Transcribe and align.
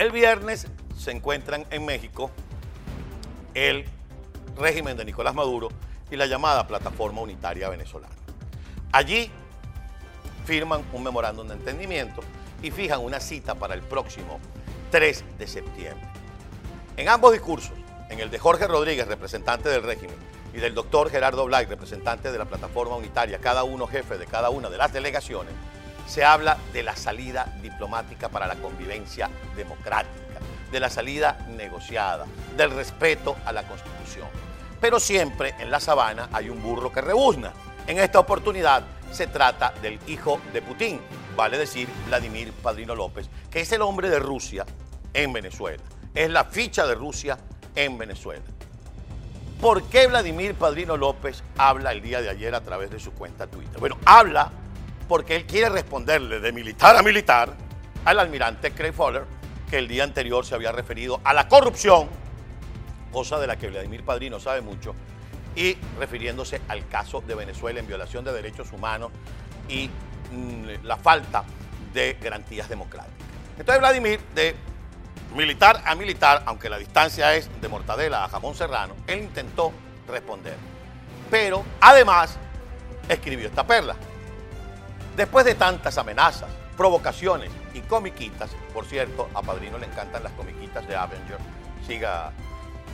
El 0.00 0.12
viernes 0.12 0.66
se 0.96 1.10
encuentran 1.10 1.66
en 1.68 1.84
México 1.84 2.30
el 3.52 3.84
régimen 4.56 4.96
de 4.96 5.04
Nicolás 5.04 5.34
Maduro 5.34 5.68
y 6.10 6.16
la 6.16 6.24
llamada 6.24 6.66
Plataforma 6.66 7.20
Unitaria 7.20 7.68
Venezolana. 7.68 8.14
Allí 8.92 9.30
firman 10.46 10.82
un 10.94 11.02
memorándum 11.02 11.46
de 11.48 11.52
entendimiento 11.52 12.22
y 12.62 12.70
fijan 12.70 13.00
una 13.00 13.20
cita 13.20 13.56
para 13.56 13.74
el 13.74 13.82
próximo 13.82 14.40
3 14.90 15.22
de 15.38 15.46
septiembre. 15.46 16.08
En 16.96 17.10
ambos 17.10 17.32
discursos, 17.32 17.76
en 18.08 18.20
el 18.20 18.30
de 18.30 18.38
Jorge 18.38 18.66
Rodríguez, 18.66 19.06
representante 19.06 19.68
del 19.68 19.82
régimen, 19.82 20.16
y 20.54 20.60
del 20.60 20.74
doctor 20.74 21.10
Gerardo 21.10 21.44
Blay, 21.44 21.66
representante 21.66 22.32
de 22.32 22.38
la 22.38 22.46
plataforma 22.46 22.96
unitaria, 22.96 23.38
cada 23.38 23.64
uno 23.64 23.86
jefe 23.86 24.16
de 24.16 24.24
cada 24.24 24.48
una 24.48 24.70
de 24.70 24.78
las 24.78 24.94
delegaciones, 24.94 25.52
se 26.10 26.24
habla 26.24 26.58
de 26.72 26.82
la 26.82 26.96
salida 26.96 27.54
diplomática 27.62 28.28
para 28.28 28.48
la 28.48 28.56
convivencia 28.56 29.30
democrática, 29.54 30.40
de 30.72 30.80
la 30.80 30.90
salida 30.90 31.46
negociada, 31.50 32.26
del 32.56 32.72
respeto 32.72 33.36
a 33.46 33.52
la 33.52 33.62
Constitución. 33.62 34.26
Pero 34.80 34.98
siempre 34.98 35.54
en 35.60 35.70
la 35.70 35.78
sabana 35.78 36.28
hay 36.32 36.50
un 36.50 36.60
burro 36.60 36.90
que 36.90 37.00
rebuzna. 37.00 37.52
En 37.86 38.00
esta 38.00 38.18
oportunidad 38.18 38.82
se 39.12 39.28
trata 39.28 39.72
del 39.80 40.00
hijo 40.08 40.40
de 40.52 40.62
Putin, 40.62 41.00
vale 41.36 41.56
decir 41.56 41.88
Vladimir 42.08 42.52
Padrino 42.54 42.96
López, 42.96 43.28
que 43.48 43.60
es 43.60 43.70
el 43.70 43.82
hombre 43.82 44.10
de 44.10 44.18
Rusia 44.18 44.66
en 45.14 45.32
Venezuela. 45.32 45.82
Es 46.12 46.28
la 46.28 46.44
ficha 46.44 46.88
de 46.88 46.96
Rusia 46.96 47.38
en 47.76 47.96
Venezuela. 47.98 48.42
¿Por 49.60 49.84
qué 49.84 50.08
Vladimir 50.08 50.54
Padrino 50.54 50.96
López 50.96 51.44
habla 51.56 51.92
el 51.92 52.02
día 52.02 52.20
de 52.20 52.30
ayer 52.30 52.52
a 52.52 52.62
través 52.62 52.90
de 52.90 52.98
su 52.98 53.12
cuenta 53.12 53.46
Twitter? 53.46 53.78
Bueno, 53.78 53.96
habla 54.04 54.50
porque 55.10 55.34
él 55.34 55.44
quiere 55.44 55.68
responderle 55.68 56.38
de 56.38 56.52
militar 56.52 56.96
a 56.96 57.02
militar 57.02 57.52
al 58.04 58.20
almirante 58.20 58.70
Craig 58.70 58.92
Fowler, 58.92 59.24
que 59.68 59.76
el 59.76 59.88
día 59.88 60.04
anterior 60.04 60.46
se 60.46 60.54
había 60.54 60.70
referido 60.70 61.20
a 61.24 61.34
la 61.34 61.48
corrupción, 61.48 62.08
cosa 63.10 63.40
de 63.40 63.48
la 63.48 63.56
que 63.56 63.66
Vladimir 63.66 64.04
Padrino 64.04 64.38
sabe 64.38 64.60
mucho, 64.60 64.94
y 65.56 65.76
refiriéndose 65.98 66.60
al 66.68 66.86
caso 66.86 67.22
de 67.22 67.34
Venezuela 67.34 67.80
en 67.80 67.88
violación 67.88 68.24
de 68.24 68.32
derechos 68.32 68.72
humanos 68.72 69.10
y 69.68 69.90
mm, 70.30 70.84
la 70.84 70.96
falta 70.96 71.42
de 71.92 72.16
garantías 72.22 72.68
democráticas. 72.68 73.26
Entonces 73.58 73.80
Vladimir, 73.80 74.20
de 74.32 74.54
militar 75.34 75.82
a 75.86 75.96
militar, 75.96 76.44
aunque 76.46 76.70
la 76.70 76.78
distancia 76.78 77.34
es 77.34 77.50
de 77.60 77.66
mortadela 77.66 78.24
a 78.24 78.28
jamón 78.28 78.54
serrano, 78.54 78.94
él 79.08 79.22
intentó 79.22 79.72
responder. 80.06 80.54
Pero 81.28 81.64
además 81.80 82.38
escribió 83.08 83.48
esta 83.48 83.66
perla. 83.66 83.96
Después 85.16 85.44
de 85.44 85.54
tantas 85.54 85.98
amenazas, 85.98 86.48
provocaciones 86.76 87.50
y 87.74 87.80
comiquitas, 87.80 88.50
por 88.72 88.86
cierto, 88.86 89.28
a 89.34 89.42
Padrino 89.42 89.76
le 89.78 89.86
encantan 89.86 90.22
las 90.22 90.32
comiquitas 90.32 90.86
de 90.88 90.96
Avenger, 90.96 91.38
siga, 91.86 92.32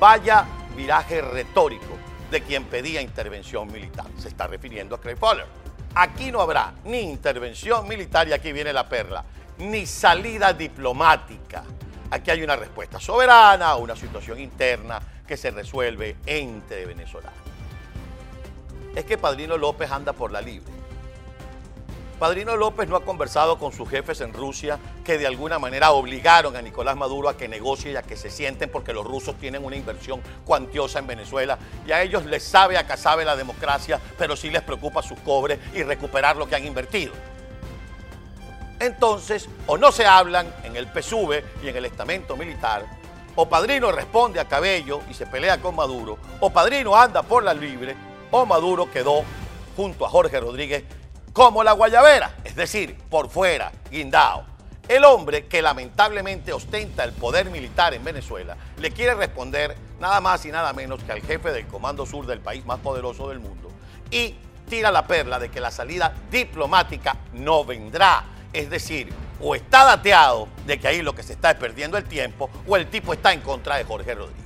vaya 0.00 0.44
viraje 0.76 1.20
retórico 1.20 1.96
de 2.30 2.42
quien 2.42 2.64
pedía 2.64 3.00
intervención 3.00 3.70
militar. 3.70 4.06
Se 4.18 4.28
está 4.28 4.46
refiriendo 4.46 4.94
a 4.96 5.00
Craig 5.00 5.16
Fowler. 5.16 5.46
Aquí 5.94 6.30
no 6.30 6.40
habrá 6.40 6.74
ni 6.84 7.00
intervención 7.00 7.86
militar, 7.88 8.28
y 8.28 8.32
aquí 8.32 8.52
viene 8.52 8.72
la 8.72 8.88
perla, 8.88 9.24
ni 9.58 9.86
salida 9.86 10.52
diplomática. 10.52 11.64
Aquí 12.10 12.30
hay 12.30 12.42
una 12.42 12.56
respuesta 12.56 12.98
soberana 12.98 13.76
una 13.76 13.94
situación 13.94 14.40
interna 14.40 15.00
que 15.26 15.36
se 15.36 15.50
resuelve 15.50 16.16
entre 16.24 16.86
venezolanos. 16.86 17.38
Es 18.94 19.04
que 19.04 19.18
Padrino 19.18 19.56
López 19.56 19.90
anda 19.90 20.12
por 20.12 20.32
la 20.32 20.40
libre. 20.40 20.77
Padrino 22.18 22.56
López 22.56 22.88
no 22.88 22.96
ha 22.96 23.04
conversado 23.04 23.58
con 23.58 23.72
sus 23.72 23.88
jefes 23.88 24.20
en 24.20 24.32
Rusia 24.32 24.80
que 25.04 25.18
de 25.18 25.26
alguna 25.28 25.60
manera 25.60 25.92
obligaron 25.92 26.56
a 26.56 26.62
Nicolás 26.62 26.96
Maduro 26.96 27.28
a 27.28 27.36
que 27.36 27.46
negocie 27.46 27.92
y 27.92 27.96
a 27.96 28.02
que 28.02 28.16
se 28.16 28.28
sienten 28.28 28.70
porque 28.70 28.92
los 28.92 29.06
rusos 29.06 29.36
tienen 29.36 29.64
una 29.64 29.76
inversión 29.76 30.20
cuantiosa 30.44 30.98
en 30.98 31.06
Venezuela 31.06 31.58
y 31.86 31.92
a 31.92 32.02
ellos 32.02 32.24
les 32.24 32.42
sabe, 32.42 32.76
acá 32.76 32.96
sabe 32.96 33.24
la 33.24 33.36
democracia, 33.36 34.00
pero 34.18 34.34
sí 34.34 34.50
les 34.50 34.62
preocupa 34.62 35.00
sus 35.00 35.18
cobres 35.20 35.60
y 35.72 35.84
recuperar 35.84 36.36
lo 36.36 36.48
que 36.48 36.56
han 36.56 36.66
invertido. 36.66 37.12
Entonces, 38.80 39.48
o 39.68 39.78
no 39.78 39.92
se 39.92 40.04
hablan 40.04 40.52
en 40.64 40.74
el 40.74 40.88
PSUV 40.88 41.42
y 41.62 41.68
en 41.68 41.76
el 41.76 41.84
estamento 41.84 42.36
militar, 42.36 42.84
o 43.36 43.48
Padrino 43.48 43.92
responde 43.92 44.40
a 44.40 44.48
Cabello 44.48 45.02
y 45.08 45.14
se 45.14 45.26
pelea 45.26 45.60
con 45.60 45.76
Maduro, 45.76 46.18
o 46.40 46.50
Padrino 46.50 46.96
anda 46.96 47.22
por 47.22 47.44
la 47.44 47.54
libre, 47.54 47.94
o 48.32 48.44
Maduro 48.44 48.90
quedó 48.90 49.22
junto 49.76 50.04
a 50.04 50.08
Jorge 50.08 50.40
Rodríguez 50.40 50.82
como 51.38 51.62
la 51.62 51.70
guayabera, 51.70 52.34
es 52.42 52.56
decir, 52.56 52.98
por 53.08 53.30
fuera, 53.30 53.70
guindao. 53.92 54.44
El 54.88 55.04
hombre 55.04 55.46
que 55.46 55.62
lamentablemente 55.62 56.52
ostenta 56.52 57.04
el 57.04 57.12
poder 57.12 57.48
militar 57.50 57.94
en 57.94 58.02
Venezuela 58.02 58.56
le 58.76 58.90
quiere 58.90 59.14
responder 59.14 59.76
nada 60.00 60.20
más 60.20 60.44
y 60.46 60.50
nada 60.50 60.72
menos 60.72 61.00
que 61.04 61.12
al 61.12 61.22
jefe 61.22 61.52
del 61.52 61.68
Comando 61.68 62.06
Sur 62.06 62.26
del 62.26 62.40
país 62.40 62.66
más 62.66 62.80
poderoso 62.80 63.28
del 63.28 63.38
mundo 63.38 63.70
y 64.10 64.34
tira 64.68 64.90
la 64.90 65.06
perla 65.06 65.38
de 65.38 65.48
que 65.48 65.60
la 65.60 65.70
salida 65.70 66.12
diplomática 66.28 67.16
no 67.34 67.64
vendrá 67.64 68.24
es 68.52 68.68
decir, 68.68 69.12
o 69.40 69.54
está 69.54 69.84
dateado 69.84 70.48
de 70.66 70.80
que 70.80 70.88
ahí 70.88 71.02
lo 71.02 71.14
que 71.14 71.22
se 71.22 71.34
está 71.34 71.52
es 71.52 71.56
perdiendo 71.56 71.96
el 71.96 72.04
tiempo, 72.04 72.50
o 72.66 72.76
el 72.76 72.88
tipo 72.88 73.12
está 73.12 73.32
en 73.32 73.42
contra 73.42 73.76
de 73.76 73.84
Jorge 73.84 74.12
Rodríguez, 74.12 74.44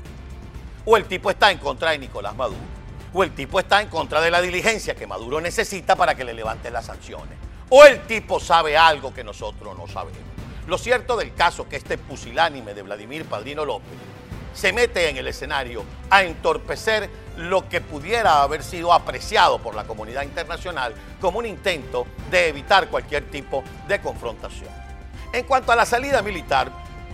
o 0.84 0.98
el 0.98 1.06
tipo 1.06 1.30
está 1.30 1.50
en 1.50 1.56
contra 1.56 1.92
de 1.92 2.00
Nicolás 2.00 2.36
Maduro, 2.36 2.60
o 3.12 3.22
el 3.22 3.34
tipo 3.34 3.60
está 3.60 3.80
en 3.80 3.88
contra 3.88 4.20
de 4.20 4.30
la 4.30 4.40
diligencia 4.40 4.94
que 4.94 5.06
Maduro 5.06 5.40
necesita 5.40 5.96
para 5.96 6.14
que 6.14 6.24
le 6.24 6.34
levanten 6.34 6.72
las 6.72 6.86
sanciones, 6.86 7.38
o 7.68 7.84
el 7.84 8.06
tipo 8.06 8.40
sabe 8.40 8.76
algo 8.76 9.12
que 9.12 9.24
nosotros 9.24 9.76
no 9.76 9.86
sabemos. 9.86 10.20
Lo 10.66 10.78
cierto 10.78 11.16
del 11.16 11.34
caso 11.34 11.68
que 11.68 11.76
este 11.76 11.98
pusilánime 11.98 12.74
de 12.74 12.82
Vladimir 12.82 13.24
Padrino 13.24 13.64
López 13.64 13.98
se 14.54 14.72
mete 14.72 15.08
en 15.08 15.16
el 15.16 15.26
escenario 15.26 15.84
a 16.10 16.22
entorpecer 16.22 17.08
lo 17.36 17.68
que 17.68 17.80
pudiera 17.80 18.42
haber 18.42 18.62
sido 18.62 18.92
apreciado 18.92 19.58
por 19.58 19.74
la 19.74 19.84
comunidad 19.84 20.22
internacional 20.22 20.94
como 21.20 21.38
un 21.38 21.46
intento 21.46 22.06
de 22.30 22.48
evitar 22.48 22.88
cualquier 22.88 23.30
tipo 23.30 23.64
de 23.88 24.00
confrontación. 24.00 24.70
En 25.32 25.44
cuanto 25.46 25.72
a 25.72 25.76
la 25.76 25.86
salida 25.86 26.20
militar, 26.20 26.70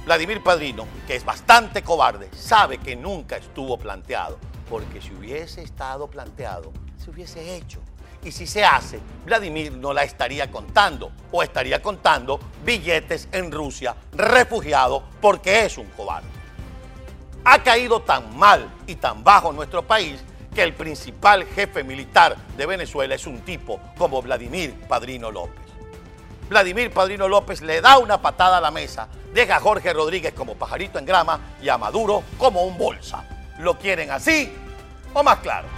Vladimir 0.08 0.42
Padrino, 0.42 0.86
que 1.06 1.16
es 1.16 1.22
bastante 1.22 1.82
cobarde, 1.82 2.30
sabe 2.32 2.78
que 2.78 2.96
nunca 2.96 3.36
estuvo 3.36 3.76
planteado, 3.76 4.38
porque 4.70 5.02
si 5.02 5.12
hubiese 5.12 5.62
estado 5.62 6.08
planteado, 6.08 6.72
se 6.96 7.10
hubiese 7.10 7.56
hecho. 7.56 7.80
Y 8.24 8.32
si 8.32 8.46
se 8.46 8.64
hace, 8.64 9.00
Vladimir 9.26 9.70
no 9.76 9.92
la 9.92 10.04
estaría 10.04 10.50
contando 10.50 11.12
o 11.30 11.42
estaría 11.42 11.82
contando 11.82 12.40
billetes 12.64 13.28
en 13.32 13.52
Rusia, 13.52 13.94
refugiado, 14.12 15.02
porque 15.20 15.66
es 15.66 15.76
un 15.76 15.88
cobarde 15.88 16.38
ha 17.44 17.62
caído 17.62 18.00
tan 18.00 18.36
mal 18.36 18.68
y 18.86 18.96
tan 18.96 19.22
bajo 19.24 19.52
nuestro 19.52 19.82
país 19.82 20.20
que 20.54 20.62
el 20.62 20.74
principal 20.74 21.44
jefe 21.46 21.84
militar 21.84 22.36
de 22.56 22.66
Venezuela 22.66 23.14
es 23.14 23.26
un 23.26 23.40
tipo 23.40 23.78
como 23.96 24.20
Vladimir 24.20 24.74
Padrino 24.88 25.30
López. 25.30 25.68
Vladimir 26.48 26.90
Padrino 26.90 27.28
López 27.28 27.60
le 27.60 27.82
da 27.82 27.98
una 27.98 28.22
patada 28.22 28.56
a 28.56 28.60
la 28.60 28.70
mesa, 28.70 29.08
deja 29.32 29.56
a 29.56 29.60
Jorge 29.60 29.92
Rodríguez 29.92 30.32
como 30.34 30.54
pajarito 30.54 30.98
en 30.98 31.06
grama 31.06 31.40
y 31.62 31.68
a 31.68 31.78
Maduro 31.78 32.22
como 32.36 32.62
un 32.64 32.76
bolsa. 32.78 33.24
¿Lo 33.58 33.78
quieren 33.78 34.10
así 34.10 34.52
o 35.14 35.22
más 35.22 35.38
claro? 35.38 35.68